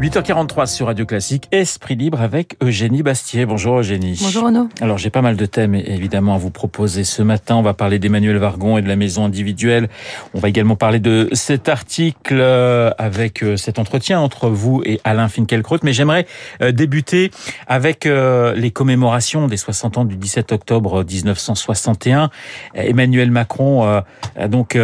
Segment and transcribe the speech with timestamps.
[0.00, 3.44] 8h43 sur Radio Classique, Esprit libre avec Eugénie Bastier.
[3.44, 4.18] Bonjour Eugénie.
[4.22, 4.66] Bonjour Renaud.
[4.80, 7.56] Alors j'ai pas mal de thèmes évidemment à vous proposer ce matin.
[7.56, 9.90] On va parler d'Emmanuel Vargon et de la maison individuelle.
[10.32, 15.02] On va également parler de cet article euh, avec euh, cet entretien entre vous et
[15.04, 15.80] Alain Finkielkraut.
[15.82, 16.24] Mais j'aimerais
[16.62, 17.30] euh, débuter
[17.66, 22.30] avec les commémorations des 60 ans du 17 octobre 1961.
[22.74, 24.78] Emmanuel Macron a donc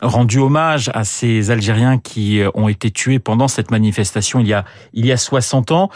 [0.00, 4.64] rendu hommage à ces Algériens qui ont été tués pendant cette manifestation il y a
[4.92, 5.90] il y a 60 ans.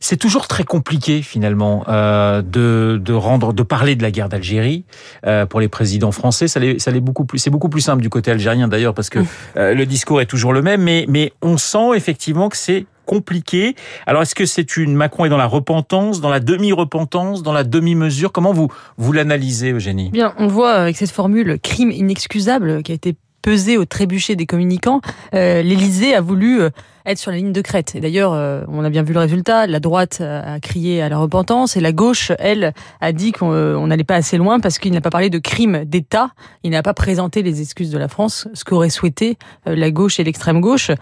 [0.00, 4.84] C'est toujours très compliqué finalement euh, de, de rendre de parler de la guerre d'Algérie
[5.26, 6.48] euh, pour les présidents français.
[6.48, 9.10] Ça l'est ça l'est beaucoup plus c'est beaucoup plus simple du côté algérien d'ailleurs parce
[9.10, 9.20] que
[9.56, 13.74] euh, le discours est toujours le même, mais mais on sent effectivement que c'est compliqué.
[14.06, 17.64] Alors est-ce que c'est une Macron est dans la repentance, dans la demi-repentance, dans la
[17.64, 18.32] demi-mesure?
[18.32, 20.10] Comment vous vous l'analysez, Eugénie?
[20.10, 24.46] Bien, on voit avec cette formule crime inexcusable qui a été pesé au trébuchet des
[24.46, 25.00] communicants,
[25.34, 26.70] euh, l'Élysée a voulu euh,
[27.04, 27.94] être sur la ligne de crête.
[27.96, 29.66] Et d'ailleurs, euh, on a bien vu le résultat.
[29.66, 34.04] La droite a crié à la repentance et la gauche, elle, a dit qu'on n'allait
[34.04, 36.30] pas assez loin parce qu'il n'a pas parlé de crime d'État.
[36.62, 40.24] Il n'a pas présenté les excuses de la France, ce qu'aurait souhaité la gauche et
[40.24, 40.92] l'extrême gauche,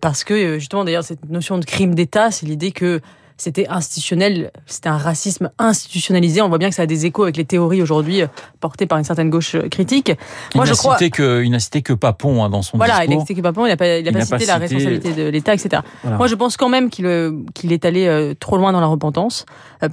[0.00, 3.00] parce que justement, d'ailleurs, cette notion de crime d'État, c'est l'idée que
[3.42, 6.40] c'était institutionnel, c'était un racisme institutionnalisé.
[6.42, 8.28] On voit bien que ça a des échos avec les théories aujourd'hui euh,
[8.60, 10.12] portées par une certaine gauche euh, critique.
[10.54, 10.96] Moi, il je crois.
[10.96, 13.06] Cité que, il n'a cité que Papon hein, dans son voilà, discours.
[13.06, 15.12] Voilà, il n'a cité que Papon, il n'a pas, il a pas cité la responsabilité
[15.12, 15.82] de l'État, etc.
[16.04, 17.32] Moi, je pense quand même qu'il euh,
[17.68, 19.44] est allé trop loin dans la repentance,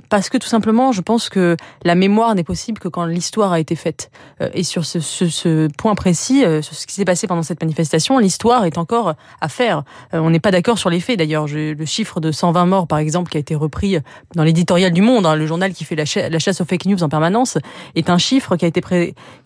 [0.09, 3.59] parce que tout simplement, je pense que la mémoire n'est possible que quand l'histoire a
[3.59, 4.11] été faite.
[4.53, 8.19] Et sur ce, ce, ce point précis, sur ce qui s'est passé pendant cette manifestation,
[8.19, 9.83] l'histoire est encore à faire.
[10.13, 11.47] On n'est pas d'accord sur les faits, d'ailleurs.
[11.47, 13.97] Le chiffre de 120 morts, par exemple, qui a été repris
[14.35, 17.09] dans l'éditorial du Monde, hein, le journal qui fait la, chasse aux fake news en
[17.09, 17.57] permanence,
[17.95, 18.81] est un chiffre qui a été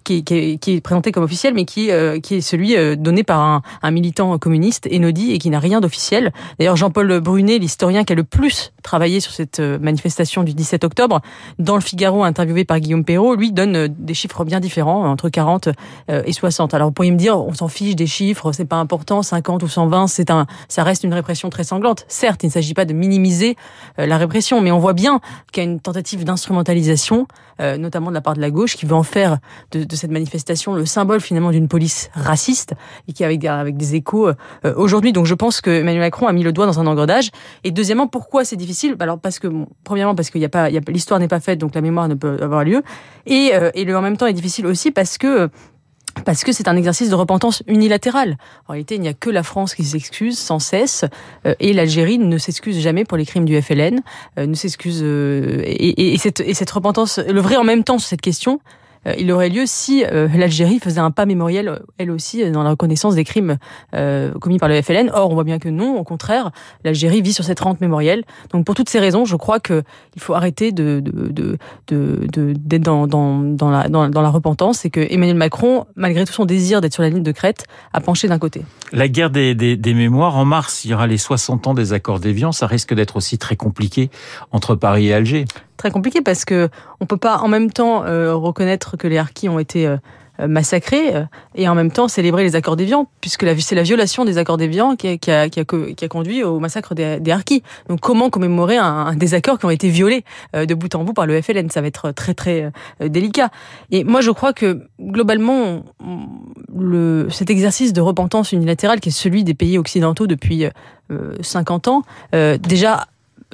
[0.03, 0.23] qui,
[0.67, 4.37] est présenté comme officiel, mais qui, euh, qui est celui euh, donné par un, militant
[4.37, 6.31] communiste, Enodi, et qui n'a rien d'officiel.
[6.59, 10.83] D'ailleurs, Jean-Paul Brunet, l'historien qui a le plus travaillé sur cette euh, manifestation du 17
[10.83, 11.21] octobre,
[11.59, 15.69] dans le Figaro, interviewé par Guillaume Perrault, lui donne des chiffres bien différents, entre 40
[16.09, 16.73] et 60.
[16.73, 19.67] Alors, vous pourriez me dire, on s'en fiche des chiffres, c'est pas important, 50 ou
[19.67, 22.05] 120, c'est un, ça reste une répression très sanglante.
[22.07, 23.55] Certes, il ne s'agit pas de minimiser euh,
[23.97, 24.61] la répression.
[24.61, 25.19] Mais on voit bien
[25.51, 27.27] qu'il y a une tentative d'instrumentalisation,
[27.61, 29.37] euh, notamment de la part de la gauche, qui veut en faire
[29.71, 32.73] de, cette manifestation le symbole finalement d'une police raciste
[33.07, 35.13] et qui avec, avec des échos euh, aujourd'hui.
[35.13, 37.29] Donc je pense que Emmanuel Macron a mis le doigt dans un engrenage.
[37.63, 38.95] Et deuxièmement, pourquoi c'est difficile?
[38.99, 39.47] Alors parce que
[39.83, 42.37] premièrement parce qu'il n'y a pas, l'histoire n'est pas faite, donc la mémoire ne peut
[42.41, 42.83] avoir lieu.
[43.25, 45.49] Et, et le en même temps est difficile aussi parce que
[46.25, 48.37] parce que c'est un exercice de repentance unilatéral.
[48.67, 51.05] En réalité, il n'y a que la France qui s'excuse sans cesse,
[51.45, 54.01] euh, et l'Algérie ne s'excuse jamais pour les crimes du FLN,
[54.37, 57.99] euh, ne s'excuse euh, et, et, cette, et cette repentance, le vrai en même temps
[57.99, 58.59] sur cette question,
[59.17, 63.15] il aurait lieu si euh, l'Algérie faisait un pas mémoriel, elle aussi, dans la reconnaissance
[63.15, 63.57] des crimes
[63.95, 65.11] euh, commis par le FLN.
[65.13, 66.51] Or, on voit bien que non, au contraire,
[66.83, 68.23] l'Algérie vit sur cette rente mémorielle.
[68.51, 69.83] Donc, pour toutes ces raisons, je crois qu'il
[70.19, 71.03] faut arrêter de,
[71.89, 77.09] d'être dans, la, repentance et que Emmanuel Macron, malgré tout son désir d'être sur la
[77.09, 78.63] ligne de crête, a penché d'un côté.
[78.91, 81.93] La guerre des, des, des mémoires, en mars, il y aura les 60 ans des
[81.93, 82.51] accords d'Évian.
[82.51, 84.09] Ça risque d'être aussi très compliqué
[84.51, 85.45] entre Paris et Alger
[85.77, 86.69] très compliqué parce que
[86.99, 89.97] on peut pas en même temps euh, reconnaître que les harkis ont été euh,
[90.47, 91.23] massacrés euh,
[91.55, 94.95] et en même temps célébrer les accords d'Évian, puisque c'est la violation des accords d'Évian
[94.95, 97.63] qui, qui, a, qui, a, conduit au massacre des, des harkis.
[97.89, 100.23] Donc comment commémorer un, des accords qui ont été violés
[100.53, 103.49] de bout en bout par le FLN Ça va être très très délicat.
[103.91, 105.83] Et moi je crois que globalement,
[106.75, 110.65] le, cet exercice de repentance unilatérale qui est celui des pays occidentaux depuis
[111.41, 112.01] 50 ans,
[112.31, 113.07] déjà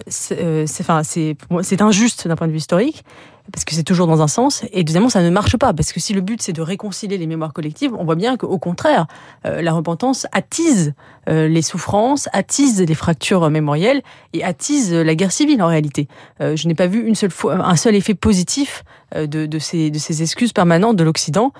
[0.08, 3.04] c'est injuste d'un point de vue historique
[3.52, 6.00] parce que c'est toujours dans un sens, et deuxièmement, ça ne marche pas, parce que
[6.00, 9.08] si le but c'est de réconcilier les mémoires collectives, on voit bien qu'au contraire,
[9.46, 10.94] euh, la repentance attise
[11.30, 14.02] euh, les souffrances, attise les fractures mémorielles
[14.34, 16.08] et attise la guerre civile en réalité.
[16.42, 18.84] Euh, je n'ai pas vu une seule fois un seul effet positif
[19.16, 21.52] de, de, ces, excuses permanentes de l'Occident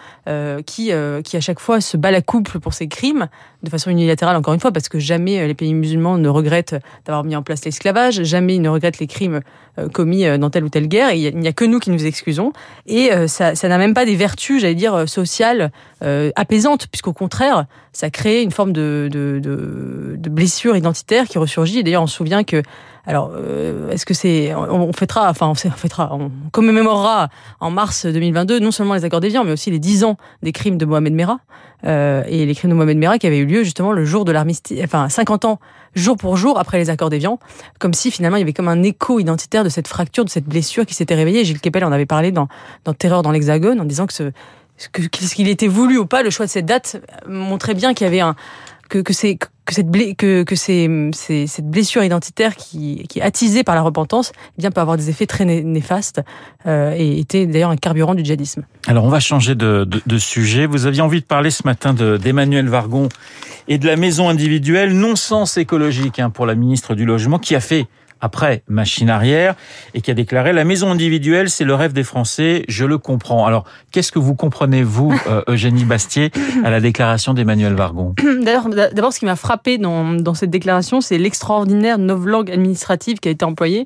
[0.68, 0.92] qui,
[1.24, 3.28] qui à chaque fois se bat la couple pour ces crimes
[3.64, 6.76] de façon unilatérale encore une fois parce que jamais les pays musulmans ne regrettent
[7.06, 9.42] d'avoir mis en place l'esclavage, jamais ils ne regrettent les crimes
[9.94, 11.12] commis dans telle ou telle guerre.
[11.14, 12.54] Il n'y a que nous qui nous excusons.
[12.86, 15.72] Et euh, ça, n'a même pas des vertus, j'allais dire, euh, sociales
[16.04, 21.84] euh, apaisantes, puisqu'au contraire, ça crée une forme de, de, blessure identitaire qui ressurgit.
[21.84, 22.62] D'ailleurs, on se souvient que
[23.10, 23.32] alors,
[23.90, 27.30] est-ce que c'est, on, fêtera, enfin, on, fêtera, on commémorera
[27.60, 30.78] en mars 2022 non seulement les accords d'Évian, mais aussi les 10 ans des crimes
[30.78, 31.40] de Mohamed Merah
[31.84, 34.80] et les crimes de Mohamed Merah qui avaient eu lieu justement le jour de l'armistice,
[34.84, 35.60] enfin 50 ans
[35.96, 37.40] jour pour jour après les accords d'Évian,
[37.80, 40.46] comme si finalement il y avait comme un écho identitaire de cette fracture, de cette
[40.46, 41.44] blessure qui s'était réveillée.
[41.46, 42.48] Gilles Kepel en avait parlé dans,
[42.86, 44.32] dans Terreur dans l'Hexagone en disant que ce,
[44.78, 48.08] ce qu'il était voulu ou pas, le choix de cette date montrait bien qu'il y
[48.08, 48.36] avait un
[48.90, 53.82] que, c'est que cette que, que cette blessure identitaire qui, qui est attisée par la
[53.82, 56.22] repentance, eh bien peut avoir des effets très néfastes
[56.66, 58.64] euh, et était d'ailleurs un carburant du djihadisme.
[58.88, 60.66] Alors on va changer de, de, de sujet.
[60.66, 63.10] Vous aviez envie de parler ce matin d'Emmanuel Vargon
[63.68, 67.60] et de la maison individuelle, non-sens écologique hein, pour la ministre du Logement, qui a
[67.60, 67.88] fait
[68.22, 69.56] après machine arrière
[69.94, 73.46] et qui a déclaré la maison individuelle c'est le rêve des Français, je le comprends.
[73.46, 76.32] Alors qu'est-ce que vous comprenez vous euh, Eugénie Bastier
[76.64, 78.16] à la déclaration d'Emmanuel Vargon?
[78.94, 83.32] D'abord ce qui m'a frappé dans, dans cette déclaration c'est l'extraordinaire novlangue administrative qui a
[83.32, 83.84] été employée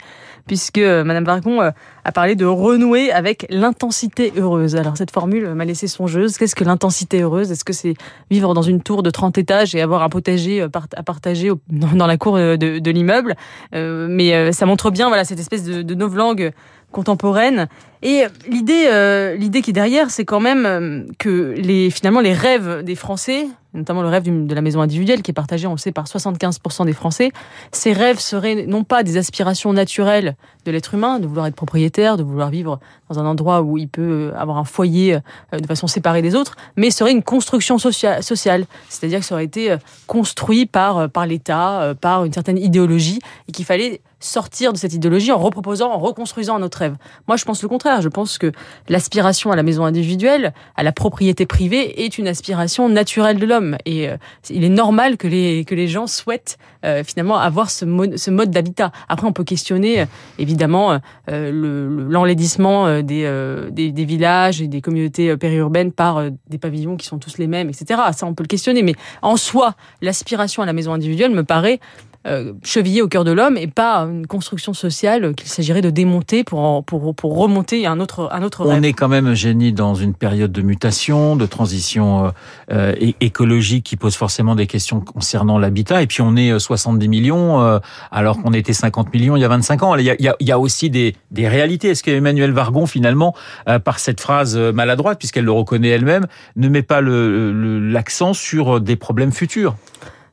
[0.47, 1.71] puisque euh, Madame Vargon euh,
[2.03, 4.75] a parlé de renouer avec l'intensité heureuse.
[4.75, 6.37] Alors cette formule m'a laissé songeuse.
[6.37, 7.51] Qu'est-ce que l'intensité heureuse?
[7.51, 7.95] Est-ce que c'est
[8.29, 12.07] vivre dans une tour de 30 étages et avoir un potager euh, à partager dans
[12.07, 13.35] la cour de, l'immeuble?
[13.73, 16.51] Mais ça montre bien voilà cette espèce de, de novlangue
[16.91, 17.67] contemporaine.
[18.03, 22.95] Et l'idée, l'idée qui est derrière, c'est quand même que les, finalement, les rêves des
[22.95, 26.05] Français notamment le rêve de la maison individuelle qui est partagé, on le sait, par
[26.05, 27.31] 75% des Français.
[27.71, 30.35] Ces rêves seraient non pas des aspirations naturelles
[30.65, 32.79] de l'être humain, de vouloir être propriétaire, de vouloir vivre
[33.09, 36.55] dans un endroit où il peut avoir un foyer euh, de façon séparée des autres,
[36.77, 38.65] mais serait une construction sociale.
[38.89, 39.77] C'est-à-dire que ça aurait été euh,
[40.07, 44.93] construit par, euh, par l'État, par une certaine idéologie, et qu'il fallait sortir de cette
[44.93, 46.95] idéologie en reproposant, en reconstruisant un autre rêve.
[47.27, 47.92] Moi, je pense le contraire.
[48.01, 48.51] Je pense que
[48.89, 53.77] l'aspiration à la maison individuelle, à la propriété privée, est une aspiration naturelle de l'homme.
[53.85, 54.17] Et euh,
[54.49, 57.85] il est normal que les, que les gens souhaitent euh, finalement avoir ce,
[58.15, 58.91] ce mode d'habitat.
[59.09, 60.05] Après, on peut questionner euh,
[60.39, 67.17] évidemment l'enlaidissement des, des, des, villages et des communautés périurbaines par des pavillons qui sont
[67.17, 68.01] tous les mêmes, etc.
[68.11, 68.83] Ça, on peut le questionner.
[68.83, 71.79] Mais en soi, l'aspiration à la maison individuelle me paraît
[72.25, 76.45] euh, chevillé au cœur de l'homme et pas une construction sociale qu'il s'agirait de démonter
[76.45, 79.93] pour, pour, pour remonter à un autre, un autre On est quand même, génie dans
[79.93, 82.31] une période de mutation, de transition
[82.71, 86.01] euh, écologique qui pose forcément des questions concernant l'habitat.
[86.01, 87.79] Et puis on est 70 millions euh,
[88.11, 89.95] alors qu'on était 50 millions il y a 25 ans.
[89.95, 91.89] Il y a, aussi des, réalités.
[91.89, 93.35] Est-ce qu'Emmanuel Vargon, finalement,
[93.67, 98.95] euh, par cette phrase maladroite, puisqu'elle le reconnaît elle-même, ne met pas l'accent sur des
[98.95, 99.75] problèmes futurs?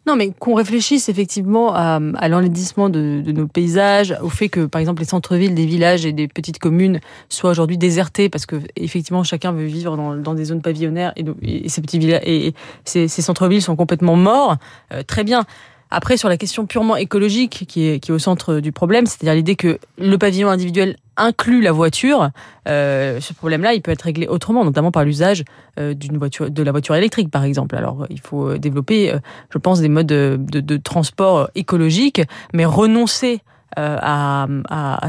[0.07, 4.81] Non, mais qu'on réfléchisse effectivement à, à l'enlaidissement de, nos paysages, au fait que, par
[4.81, 9.25] exemple, les centres-villes des villages et des petites communes soient aujourd'hui désertés parce que, effectivement,
[9.25, 11.83] chacun veut vivre dans, des zones pavillonnaires et, ces
[12.25, 12.55] et
[12.85, 14.57] ces, centres-villes sont complètement morts.
[14.93, 15.45] Euh, très bien.
[15.91, 19.79] Après, sur la question purement écologique qui est, au centre du problème, c'est-à-dire l'idée que
[19.99, 22.31] le pavillon individuel inclut la voiture,
[22.69, 25.45] euh, ce problème-là, il peut être réglé autrement, notamment par l'usage
[25.79, 27.75] euh, voiture, de la voiture électrique, par exemple.
[27.75, 29.19] Alors, il faut développer, euh,
[29.53, 32.23] je pense, des modes de, transport écologiques,
[32.55, 33.41] mais renoncer
[33.77, 35.07] à, à,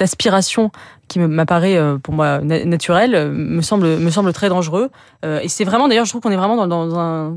[0.00, 0.70] aspiration
[1.08, 4.90] qui m'apparaît euh, pour moi naturelle euh, me semble me semble très dangereux.
[5.42, 7.34] Et c'est vraiment d'ailleurs je trouve qu'on est vraiment dans, un,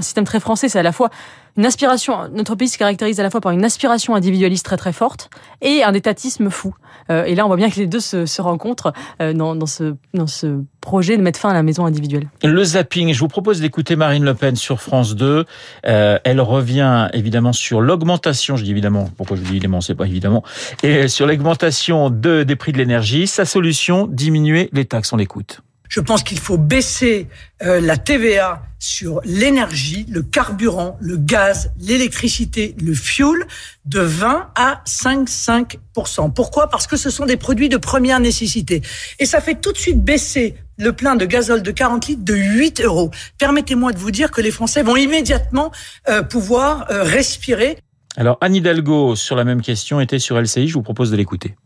[0.00, 0.68] système très français.
[0.68, 1.08] C'est à la fois
[1.56, 4.92] une aspiration notre pays se caractérise à la fois par une aspiration individualiste très très
[4.92, 5.30] forte
[5.62, 6.74] et un étatisme fou.
[7.08, 10.62] Et là on voit bien que les deux se, rencontrent dans, dans ce dans ce
[10.80, 12.28] projet de mettre fin à la maison individuelle.
[12.42, 15.44] Le zapping, je vous propose d'écouter Marine Le Pen sur France 2.
[15.86, 20.06] Euh, elle revient évidemment sur l'augmentation, je dis évidemment, pourquoi je dis évidemment, c'est pas
[20.06, 20.42] évidemment,
[20.82, 23.09] et sur l'augmentation de, des prix de l'énergie.
[23.26, 25.12] Sa solution, diminuer les taxes.
[25.12, 25.62] On l'écoute.
[25.90, 27.26] Je pense qu'il faut baisser
[27.62, 33.44] euh, la TVA sur l'énergie, le carburant, le gaz, l'électricité, le fuel
[33.86, 36.68] de 20 à 5,5% Pourquoi?
[36.68, 38.82] Parce que ce sont des produits de première nécessité.
[39.18, 42.34] Et ça fait tout de suite baisser le plein de gazole de 40 litres de
[42.34, 43.10] 8 euros.
[43.38, 45.72] Permettez-moi de vous dire que les Français vont immédiatement
[46.08, 47.78] euh, pouvoir euh, respirer.
[48.16, 50.68] Alors Anne Hidalgo, sur la même question, était sur LCI.
[50.68, 51.56] Je vous propose de l'écouter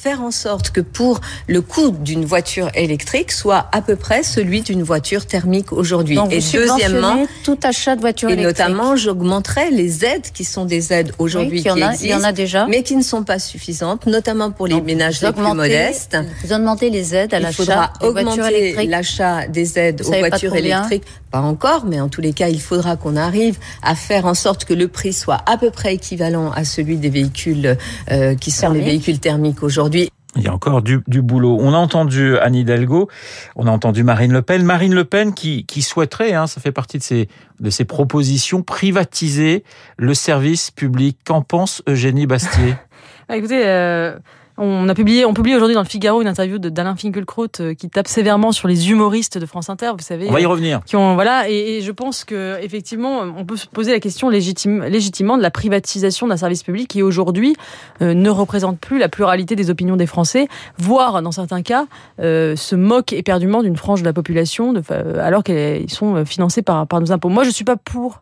[0.00, 4.62] faire en sorte que pour le coût d'une voiture électrique soit à peu près celui
[4.62, 6.18] d'une voiture thermique aujourd'hui.
[6.30, 8.58] Et deuxièmement, tout achat de voiture électrique.
[8.58, 12.24] Et notamment, j'augmenterai les aides qui sont des aides aujourd'hui qui existent, il y en
[12.24, 16.16] a déjà, mais qui ne sont pas suffisantes, notamment pour les ménages les plus modestes.
[16.44, 18.90] Vous augmentez les aides à l'achat des voitures électriques.
[18.90, 22.96] L'achat des aides aux voitures électriques, pas encore, mais en tous les cas, il faudra
[22.96, 26.64] qu'on arrive à faire en sorte que le prix soit à peu près équivalent à
[26.64, 27.76] celui des véhicules
[28.10, 29.89] euh, qui sont les véhicules thermiques aujourd'hui
[30.36, 31.58] il y a encore du, boulot.
[31.60, 33.08] On a entendu Anne Hidalgo,
[33.56, 34.62] on a entendu Marine Le Pen.
[34.62, 39.64] Marine Le Pen qui, souhaiterait, hein, ça fait partie de ses, de ses propositions, privatiser
[39.96, 41.18] le service public.
[41.24, 42.74] Qu'en pense Eugénie Bastier?
[43.28, 44.18] Bah, Écoutez, euh,
[44.62, 47.88] On a publié, on publie aujourd'hui dans le Figaro une interview d'Alain Finkielkraut euh, qui
[47.88, 50.28] tape sévèrement sur les humoristes de France Inter, vous savez.
[50.28, 50.82] On va y revenir.
[50.84, 54.84] Qui ont, voilà, et, je pense que effectivement, on peut se poser la question légitime,
[54.84, 57.56] légitimement de la privatisation d'un service public qui aujourd'hui
[58.02, 61.86] ne représente plus la pluralité des opinions des Français, voire dans certains cas
[62.18, 64.82] se moque éperdument d'une frange de la population, de,
[65.18, 67.30] alors qu'ils sont financés par, par nos impôts.
[67.30, 68.20] Moi, je suis pas pour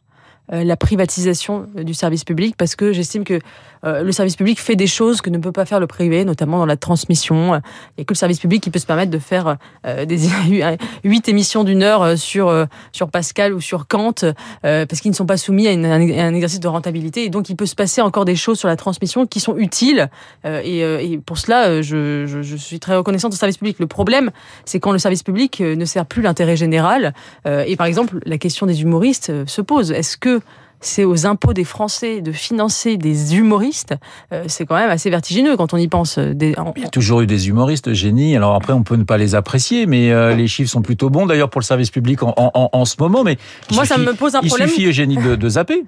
[0.51, 3.41] la privatisation du service public parce que j'estime que
[3.85, 6.59] euh, le service public fait des choses que ne peut pas faire le privé, notamment
[6.59, 7.55] dans la transmission.
[7.55, 10.29] Il n'y a que le service public qui peut se permettre de faire euh, des
[11.05, 12.49] huit émissions d'une heure euh, sur
[12.93, 14.15] sur Pascal ou sur Kant,
[14.63, 17.25] parce qu'ils ne sont pas soumis à, un exercice de rentabilité.
[17.25, 20.09] Et donc, il peut se passer encore des choses sur la transmission qui sont utiles.
[20.45, 23.79] Et, pour cela, je, je, suis très reconnaissante au service public.
[23.79, 24.31] Le problème,
[24.65, 27.15] c'est quand le service public ne sert plus l'intérêt général.
[27.47, 29.93] et par exemple, la question des humoristes se pose.
[29.93, 30.38] Est-ce que
[30.81, 33.95] c'est aux impôts des Français de financer des humoristes,
[34.33, 36.19] euh, c'est quand même assez vertigineux quand on y pense.
[36.19, 38.37] Euh, il y a toujours eu des humoristes, génie.
[38.37, 41.27] Alors après, on peut ne pas les apprécier, mais euh, les chiffres sont plutôt bons
[41.27, 43.25] d'ailleurs pour le service public en, ce moment.
[43.25, 43.39] Mais
[43.73, 44.69] moi, ça me pose un problème.
[44.69, 45.85] Il suffit, Eugénie, de, de zapper.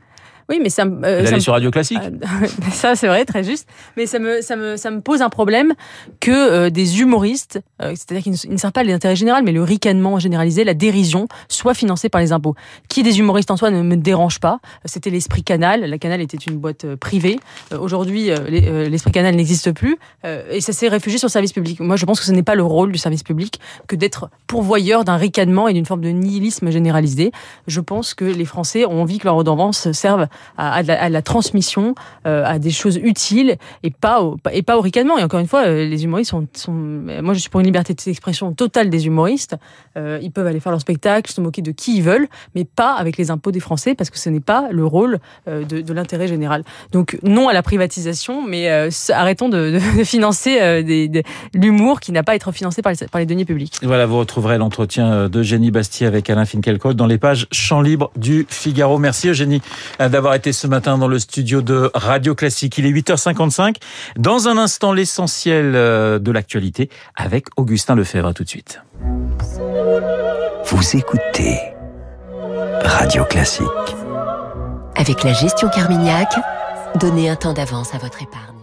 [0.48, 1.98] Oui, mais ça, euh, ça sur Radio Classique.
[2.02, 3.68] Ah, ça, c'est vrai, très juste.
[3.96, 5.74] Mais ça me, ça me, ça me pose un problème
[6.20, 10.18] que euh, des humoristes, euh, c'est-à-dire qu'ils ne, servent pas l'intérêt général, mais le ricanement
[10.18, 12.54] généralisé, la dérision, soit financés par les impôts.
[12.88, 14.58] Qui des humoristes en soi ne me dérange pas.
[14.84, 15.82] C'était l'Esprit Canal.
[15.82, 17.38] La Canal était une boîte euh, privée.
[17.78, 19.98] Aujourd'hui, l'Esprit Canal n'existe plus.
[20.24, 21.80] et ça s'est réfugié sur le service public.
[21.80, 25.04] Moi, je pense que ce n'est pas le rôle du service public que d'être pourvoyeur
[25.04, 27.32] d'un ricanement et d'une forme de nihilisme généralisé.
[27.66, 31.94] Je pense que les Français ont envie que leur redevance serve à, la, transmission,
[32.26, 35.18] euh, à des choses utiles et pas au, et pas au ricanement.
[35.18, 37.94] Et encore une fois, euh, les humoristes sont, sont, moi je suis pour une liberté
[37.94, 39.56] d'expression totale des humoristes.
[39.96, 42.94] Euh, ils peuvent aller faire leur spectacle, se moquer de qui ils veulent, mais pas
[42.94, 46.64] avec les impôts des Français parce que ce n'est pas le rôle de, l'intérêt général.
[46.92, 48.68] Donc non à la privatisation, mais
[49.10, 50.82] arrêtons de, financer
[51.54, 53.78] l'humour qui n'a pas à être financé par les, deniers publics.
[53.82, 58.10] Voilà, vous retrouverez l'entretien de Eugénie Bastier avec Alain Finkielkraut dans les pages Champ libre
[58.16, 58.98] du Figaro.
[58.98, 59.62] Merci Eugénie
[60.20, 62.76] d'avoir été ce matin dans le studio de Radio Classique.
[62.76, 63.76] Il est 8h55.
[64.18, 68.34] Dans un instant, l'essentiel euh, de l'actualité avec Augustin Lefebvre.
[68.34, 68.82] tout de suite.
[70.66, 71.58] Vous écoutez
[72.84, 73.64] Radio Classique.
[74.94, 76.28] Avec la gestion Carmignac,
[76.96, 78.59] donnez un temps d'avance à votre épargne.